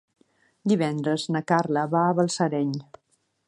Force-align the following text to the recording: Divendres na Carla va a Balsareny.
Divendres 0.71 1.25
na 1.35 1.41
Carla 1.53 1.83
va 1.93 2.01
a 2.07 2.17
Balsareny. 2.23 2.73